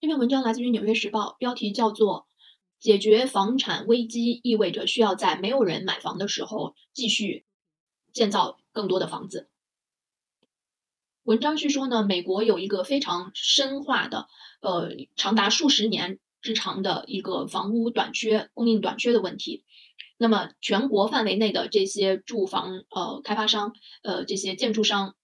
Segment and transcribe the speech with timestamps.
[0.00, 2.26] 这篇文章来自于《纽约时报》，标题叫做
[2.80, 7.44] “解决房产危机意味着需要在没有人买房的时候继续
[8.10, 9.50] 建造更多的房子”。
[11.24, 14.26] 文章是说呢，美国有一个非常深化的，
[14.62, 19.66] 呃，长达数十年之长的一个房屋短缺、供应短缺的问题。
[20.16, 25.14] 那么，全国范围内的这些住房呃开发商、呃这些建筑商。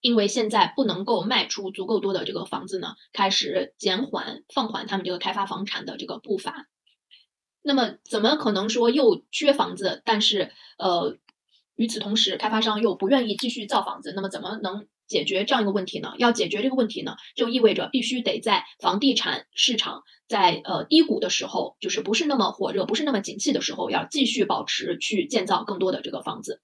[0.00, 6.68] 因为现在不能够卖出足够多的这个房子呢，开始减缓、放缓他们这个开发房产的这个步伐。
[7.62, 11.18] 那么，怎么可能说又缺房子，但是呃，
[11.74, 14.12] 与此同时，开发商又不愿意继续造房子？
[14.14, 16.14] 那么，怎么能解决这样一个问题呢？
[16.18, 26.62] 要解决这个问题呢，就意味着必须得在房地产市场在呃低谷的时候，就是不是那么火热、不是那么景气的时候，要继续保持去建造更多的这个房子。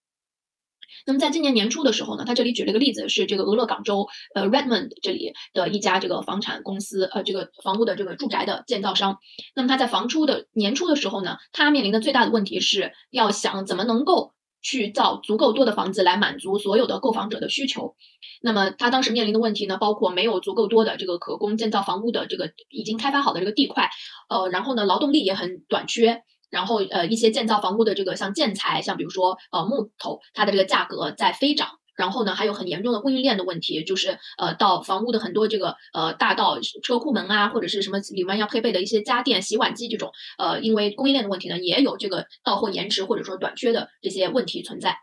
[1.07, 9.19] 那么在今年年初的时候呢，他这里举了一个例子，是这个俄勒冈州呃 Redmond 这里的一家这个房产公司，呃，这个房屋的这个住宅的建造商。
[9.55, 17.95] 那么他在房初的年初的时候呢，他面临的最大的问题是要想怎么能够去造足够多的房子来满足所有的购房者的需求。
[18.41, 23.91] 那么他当时面临的问题呢，包括没有足够多的这个可供建造房屋的这个已经开发好的这个地块，
[24.29, 26.23] 呃，然后呢，劳动力也很短缺。
[26.55, 31.69] 然后，呃，一些建造房屋的这个像建材，像比如说，呃，木头，它的这个价格在飞涨。
[31.97, 44.97] 然后呢，还有很严重的供应链的问题，就是呃，到房屋的很多这个呃大到车库门啊，或者是什么里面要配备的一些家电、洗碗机这种，呃，因为供应链的问题呢，也有这个到货延迟或者说短缺的这些问题存在。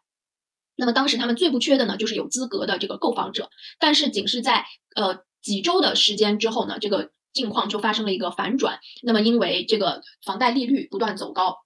[0.77, 3.49] 那么当时他们最不缺的呢，就是有资格的这个购房者。
[3.77, 7.11] 但是仅是在呃几周的时间之后呢，这个。
[7.33, 8.79] 境况就发生了一个反转。
[9.03, 11.57] 那么，因为这个房贷利率不断走高，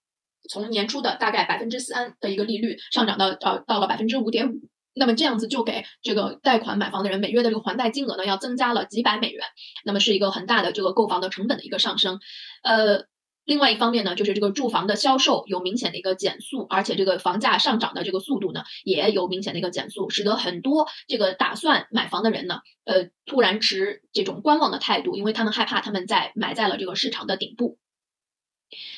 [0.50, 4.62] 从年初的大概百分之三的一个利率上涨到呃到了百分之五点五，
[4.94, 9.46] 那么这样子就给这个贷款买房的人每月的这个还贷金额呢要增加了几百美元，
[9.84, 12.20] 那么是一个很大的这个购房的成本的一个上升，
[12.64, 13.06] 呃。
[13.46, 27.78] 另外一方面呢，就是这个住房的销售有明显的一个减速，而且这个房价上涨的这个速度呢，也有明显的一个减速，使得很多这个打算买房的人呢，呃，突然持这种观望的态度，因为他们害怕他们在买在了这个市场的顶部。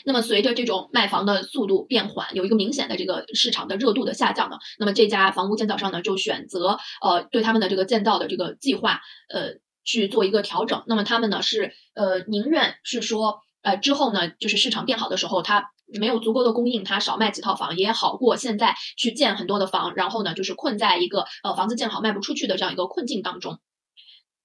[0.06, 10.84] 那么随着这种卖房的速度变缓，有一个明显的这个市场的热度的下降呢，那么这家房屋建造商呢，就选择呃对他们的这个建造的这个计划呃去做一个调整。
[10.88, 13.42] 那么他们呢是呃宁愿是说。
[13.68, 23.60] 呃，之后呢，就是市场变好的时候，它没有足够的供应，它少卖几套房也好过现在去建很多的房，然后呢，就是困在一个呃房子建好卖不出去的这样一个困境当中。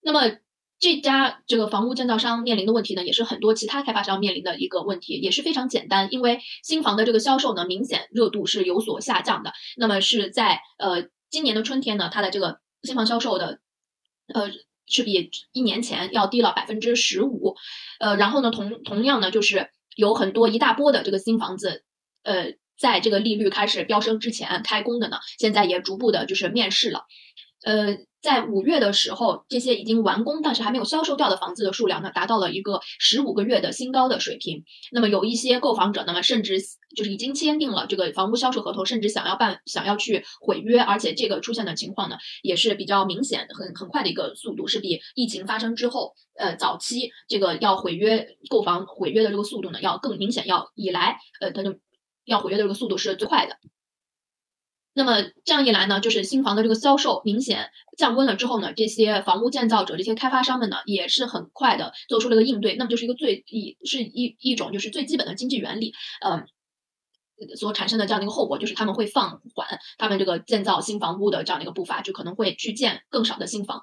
[0.01, 0.39] 那么
[0.81, 9.53] 这家这个房屋建造商面临的问题呢，也是很多其他开发商面临的一个问题，也是非常简单，因为新房的这个销售呢，明显热度是有所下降的。
[9.77, 13.61] 那么是在呃今年的春天呢，它的这个新房销售的
[14.35, 14.51] 呃。
[14.93, 17.57] 是比一年前要低了百分之十五，
[17.99, 21.83] 呃，然后呢，同同样呢，就是有很多一大波的这个新房子，
[22.23, 27.07] 呃，在这个利率开始飙升之前开工的呢，现在也逐步的就是面世了，
[27.65, 27.99] 呃。
[28.23, 34.63] 在五月的时候，这些已经完工但是还没有销售掉的房子的数量呢，达到了一个十五个月的新高的水平。
[34.93, 36.61] 那么有一些购房者，那么甚至
[36.95, 51.75] 就是已经签订了这个房屋销售合同，甚至想要办想要去毁约，而且这个出现的情况呢，也是比较明显、很很快的一个速度，是比疫情发生之后，呃，早期这个要毁约购房毁约的这个速度呢，要更明显，要以来，呃，它就
[52.25, 53.57] 要毁约的这个速度是最快的。
[54.95, 62.77] 那么这样一来呢，就是新房的这个销售明显降温了之后呢，这些房屋建造者、这些开发商们呢，也是很快的做出了个应对。
[62.77, 66.45] 那么就是一个最一是一一种就是最基本的经济原理，呃，
[67.57, 73.81] 所产生的这样的一个后果，就是他们会放缓他们这个建造新房屋的这样的一个步伐，就可能会去建更少的新房。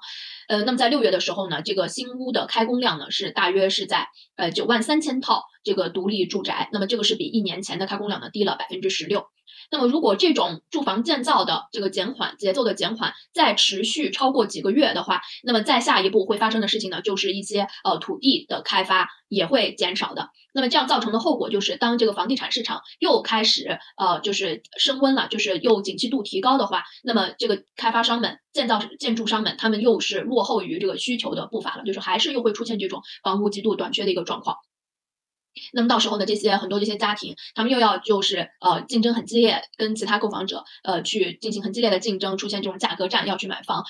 [0.48, 4.06] 呃，那么在六月的时候呢，这个新屋的开工量呢是大约是在
[4.36, 9.26] 呃九万三千套这个独立住宅，那么这个是比一年前的开工量呢低了百分之十六。
[9.70, 20.30] 那么，如果这种住房建造的这个减缓节奏的减缓再持续超过几个月的话，那么再下一步会发生的事情呢，就是一些呃土地的开发也会减少的。
[20.52, 34.56] 那么这样造成的后果就是，当这个房地产市场又开始呃就是升温了，就是又景气度提高的话，那么这个开发商们、建造建筑商们，他们又是落后于这个需求的步伐了，就是还是又会出现这种房屋极度短缺的一个状况。
[35.72, 43.84] 那么到时候呢，这些很多这些家庭，他们又要就是呃竞争很激烈，跟其他购房者呃去进行很激烈的竞争，出现这种价格战，要去买房，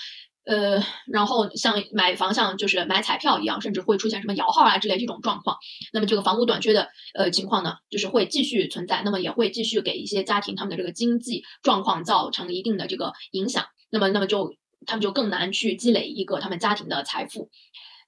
[0.45, 5.59] 呃，然后像买房像就是买彩票一样，甚至会出现什么摇号啊之类这种状况。
[5.93, 13.67] 那么这个房屋短缺的呃情况呢，就是会继续存在，那么也会继续给一些家庭他们的这个经济状况造成一定的这个影响。
[13.91, 14.55] 那么那么就
[14.87, 17.51] 他们就更难去积累一个他们家庭的财富。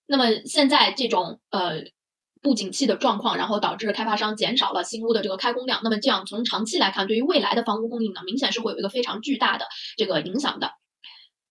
[0.07, 1.85] 那么现在这种呃
[2.43, 5.81] 不景气的状况，然后导致开发商减少了新屋的这个开工量。
[5.85, 9.67] 那么这样从长期来看，对于未来的房屋供应呢，明显是会有一个非常巨大的
[9.97, 10.73] 这个影响的。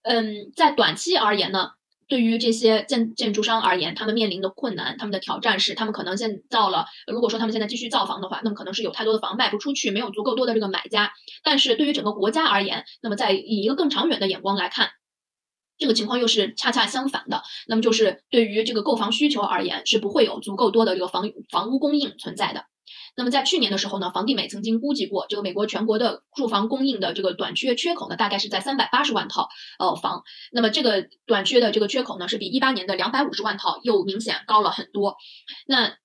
[0.03, 1.69] 嗯，在短期而言呢，
[2.07, 11.13] 对于这些建建筑商而言，他们面临的困难，他们的挑战是，他们可能现造了，如果说他们现在继续造房的话，那么可能是有太多的房卖不出去，没有足够多的这个买家。
[11.43, 14.89] 但是对于整个国家而言，那么在以一个更长远的眼光来看。
[15.81, 22.65] 这个情况又是恰恰相反的，那么就是对于这个购房需求而言，是不会有足够多的这个房房屋供应存在的。
[23.17, 29.49] 那么在去年的时候呢，房地美曾经估计过，这个美国全国的住房供应的这个短缺缺口呢，大概是在三百八十万套
[29.79, 30.21] 呃房。
[30.51, 35.17] 那么这个短缺的这个缺口呢，是比一八年的两百五十万套又明显高了很多。
[35.65, 35.95] 那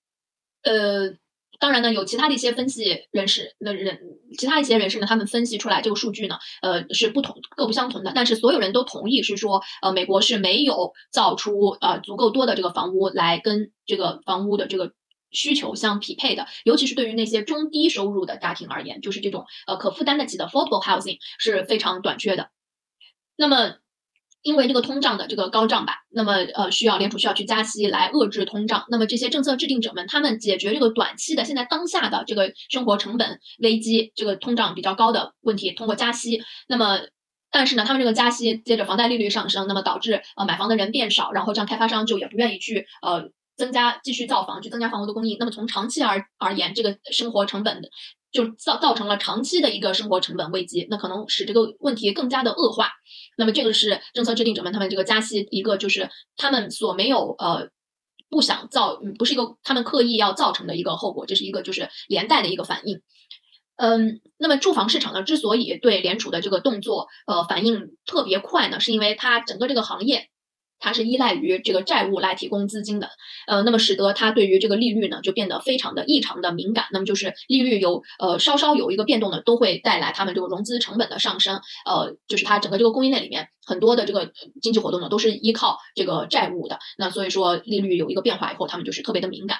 [0.62, 1.18] 呃。
[1.58, 4.00] 当然呢，有其他的一些分析人士的人，
[4.38, 8.12] 其他一些人士呢，他们分析出来这个数据呢，呃，是不同各不相同的。
[8.14, 14.92] 但是所有人都同意是说，呃，美国是没有造出呃足够多的这个房屋来跟这个房屋的这个
[15.30, 16.46] 需求相匹配的。
[16.64, 22.50] 尤其是对于那些中低收入的家庭而言，就是这种呃可负担得起的 affordable housing 是非常短缺的。
[23.36, 23.76] 那么。
[24.46, 28.84] 因为这个通胀的这个高涨吧，那么呃需要联储需要去加息来遏制通胀。
[28.88, 36.44] 那么这些政策制定者们，他们解决这个短期的现在当下的这个生活成本危机，这个通胀比较高的问题，通过加息。
[36.68, 37.00] 那么
[37.50, 45.38] 但是呢，他们这个加息接着房贷利率上升，那么导致呃买房的人变少，然后这样开发商就也不愿意去呃增加继续造房，去增加房屋的供应。
[45.40, 47.88] 那么从长期而而言，这个生活成本的
[48.36, 52.90] 就造造成了长期的一个生活成本危机，那可能使这个问题更加的恶化。
[53.38, 57.68] 那么这个是政策制定者们他们这个加息一个就是他们所没有呃
[58.28, 63.00] 不想造，不是一个他们刻意要造成的一个后果，这是一个就是连带的一个反应。
[63.76, 70.28] 嗯，那么住房市场呢之所以对联储的这个动作呃反应特别快呢，是因为它整个这个行业。
[70.78, 73.08] 它是依赖于这个债务来提供资金的，
[73.46, 76.86] 呃，那么使得它对于这个利率呢就变得非常的异常的敏感。
[76.92, 81.60] 那么就是利率有呃稍稍有一个变动呢，都会带来他们这个融资成本的上升。
[81.84, 86.78] 呃，就是它整个这个供应链里面很多的这个经济活动呢都是依靠这个债务的。
[86.98, 89.58] 那所以说利率有一个变化以后，他们就是特别的敏感。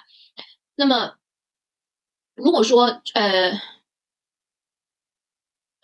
[0.77, 1.15] 那么
[2.35, 3.61] 如果说呃。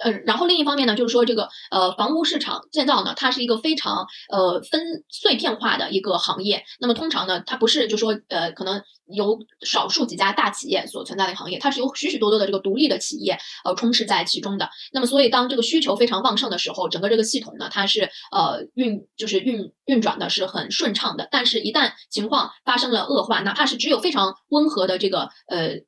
[0.02, 6.64] 呃，然后另一方面呢，就是说这个呃房屋市场建造呢，它是一个非常呃分碎片化的一个行业。
[6.80, 14.70] 那么通常呢，它不是就说呃可能有少数几家大企业所存在的行业，它是有许许多多的这个独立的企业呃充斥在其中的。
[14.92, 21.28] 那么所以当这个需求非常旺盛的时候，整个这个系统呢，它是呃运就是运运转的是很顺畅的。
[21.30, 25.82] 但是，一旦情况发生了恶化，哪怕是只有非常温和的这个呃。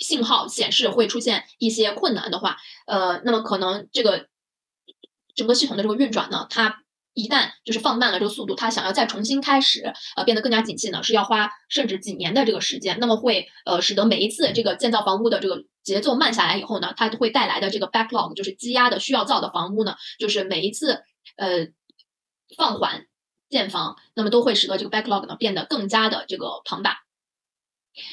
[0.00, 2.56] 信号显示会出现一些困难的话，
[2.86, 4.26] 呃，那么可能这个
[5.34, 6.82] 整个系统的这个运转呢，它
[7.12, 12.98] 一旦就是放慢了这个速度，它想要再重新开始，呃，变得更加景气呢，是要花甚至几年的这个时间。
[12.98, 21.02] 那么会呃使得每一次这个建造房屋的这个节奏慢下来以后呢，它会带来的这个 backlog 就是积压的需要造的房屋呢，就是每一次
[21.36, 21.68] 呃
[22.56, 23.06] 放缓
[23.50, 27.00] 建房，那么都会使得这个 backlog 呢变得更加的这个庞大。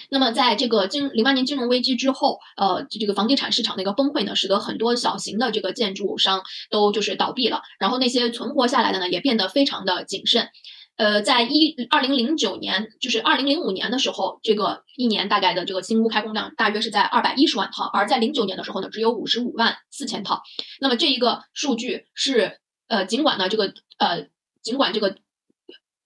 [0.09, 10.49] 那么，在这个金零八年金融危机之后，呃，这个房地产市场的一个崩溃呢，使得很多小型的这个建筑商都就是倒闭了，然后那些存活下来的呢，也变得非常的谨慎。
[10.95, 20.41] 呃，在一二零零九年，就是二零零五年的时候，这个一年大概的这个新屋开工量大约是在二百一十万套，而在零九年的时候呢，只有五十五万四千套。
[20.81, 24.27] 那么这一个数据是，呃，尽管呢这个呃，
[24.63, 25.15] 尽管这个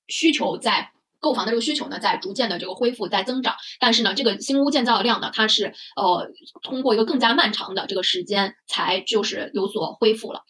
[0.08, 0.92] 需求在。
[1.22, 6.30] 购房的这个需求呢，在逐渐的这个恢复，在增长，但是呢，这个新屋建造量呢，它是呃
[6.62, 10.42] 通过一个更加漫长的这个时间才就是有所恢复了。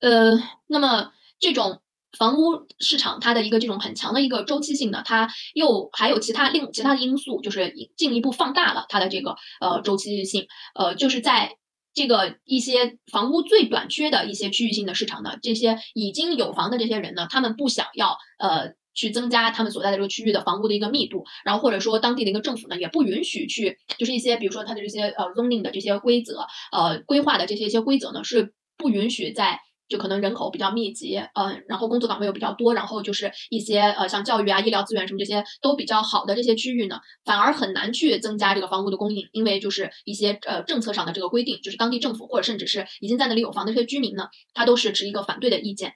[0.00, 0.32] 呃，
[0.66, 1.80] 那么这种
[2.18, 11.56] 房屋市场它的一个这种很强的一个周期性呢，它又还有其他另其他的因素，就是进一步放大了它的这个呃周期性，呃，就是在。
[11.94, 29.60] 这个一些房屋最短缺的一些区域性的市场呢，这些已经有房的这些人呢，他们不想要呃去增加他们所在的这个区域的房屋的一个密度，然后或者说当地的一个政府呢也不允许去，就是一些比如说它的这些呃 zoning 的这些规则，呃规划的这些一些规则呢是不允许在。
[29.92, 45.92] 就可能人口比较密集，嗯，然后工作岗位又比较多，然后就是一些呃像教育啊、医疗资源什么这些都比较好的这些区域呢，反而很难去增加这个房屋的供应，因为就是一些呃政策上的这个规定，就是当地政府或者甚至是已经在那里有房的这些居民呢，他都是持一个反对的意见。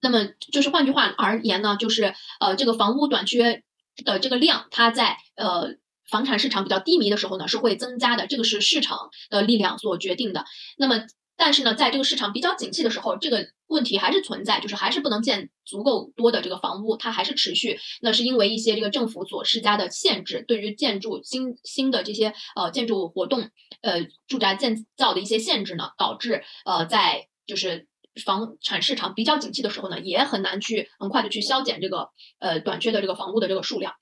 [0.00, 3.64] 那么就是换句话而言呢，就是呃这个房屋短缺
[4.02, 5.74] 的这个量，它在呃
[6.08, 10.46] 房产市场比较低迷的时候呢是会增加的，这个是市场的力量所决定的。
[10.78, 11.02] 那么。
[11.36, 17.78] 但是呢，在这个市场比较景气的时候，这个问题还是存在，就是还是不能建足够多的这个房屋，它还是持续。
[18.00, 23.50] 那是因为一些这个政府所施加的限制，对于建筑新新的这些呃建筑活动，
[23.82, 27.86] 呃住宅建造的一些限制呢，导致呃在就是
[28.24, 33.92] 房产市场比较景气的时候呢，也很难去很快的去消减这个呃短缺的这个房屋的这个数量。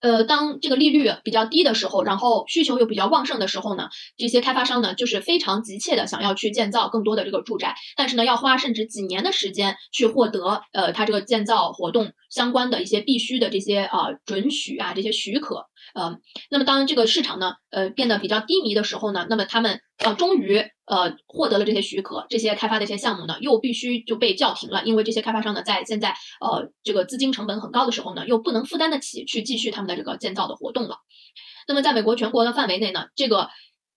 [0.00, 15.66] 呃，当这个利率比较低的时候，然后需求又比较旺盛的时候呢，这些开发商呢就是非常急切的想要去建造更多的这个住宅，但是呢，要花甚至几年的时间去获得呃它这个建造活动相关的一些必须的这些啊准许啊这些许可。
[15.94, 16.18] 呃，
[16.50, 30.96] 那么当这个市场呢，呃，变得比较低迷的时候呢，那么他们呃，终于呃获得了这些许可，这些开发的一些项目呢，又必须就被叫停了，因为这些开发商呢，在现在呃这个资金成本很高的时候呢，又不能负担得起去继续他们的这个建造的活动了。
[31.68, 33.48] 那么在美国全国的范围内呢，这个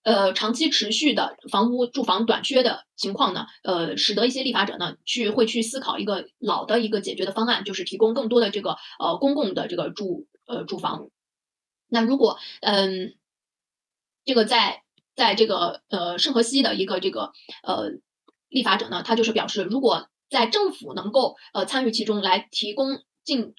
[0.03, 11.07] 呃长期持续的房屋住房短缺的情况呢，呃，使得一些立法者呢，去会去思考一个老的一个解决的方案，就是提供更多的这个呃公共的这个住呃住房。
[11.93, 13.13] 那如果嗯，
[14.25, 14.81] 这个在
[15.15, 17.31] 在这个呃圣荷西的一个这个
[17.61, 17.91] 呃
[18.49, 23.53] 立法者呢，他就是表示，如果在政府能够呃参与其中来提供进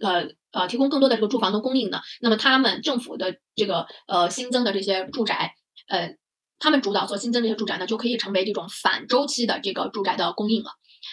[0.00, 5.56] 呃呃提供更多的这个住房的供应呢，那么他们政府的这个呃新增的这些住宅
[5.88, 6.16] 呃
[6.60, 10.70] 他们主导所新增这些住宅呢，就可以成为这种反周期的这个住宅的供应了。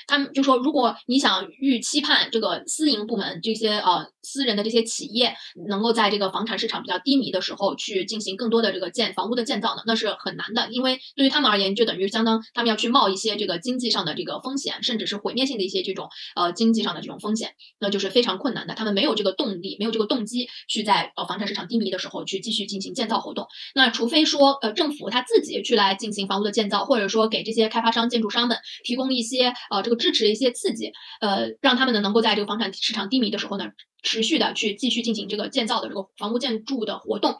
[0.08, 5.36] 他们就说，如果你想预期盼这个私营部门这些呃私人的这些企业
[5.68, 18.76] 能够在这个房产市场比较低迷的时候去进行更多的这个建房屋的建造呢，那是很难的，因为对于他们而言，就等于相当他们要去冒一些这个经济上的这个风险，甚至是毁灭性的一些这种呃经济上的这种风险，那就是非常困难的。
[18.76, 23.48] 他们没有这个动力，没有这个动机去在呃房产市场低迷的时候去继续进行建造活动。
[23.74, 29.98] 那除非说呃政府他自己去来进行房屋的建造，或者说给这些开发商、建筑商们提供一些呃啊这个。
[29.98, 33.72] 支持一些刺激，呃，让他们呢能够在这个房产市场低迷的时候呢，
[34.04, 37.36] 持续的去继续进行这个建造的这个房屋建筑的活动，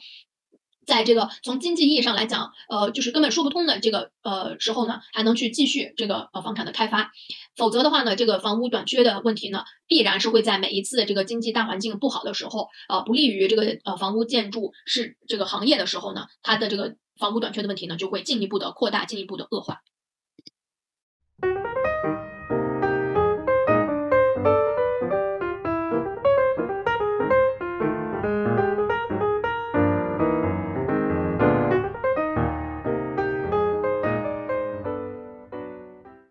[0.86, 7.12] 在这个从经济意义上来讲，呃，就是根本说不通的这个呃时候呢，还能去继续这个呃房产的开发，
[7.56, 19.84] 否则的话呢，这个房屋短缺的问题呢，必然是会在每一次这个经济大环境不好的时候，呃，不利于这个呃房屋建筑是这个行业的时候呢，它的这个房屋短缺的问题呢，就会进一步的扩大，进一步的恶化。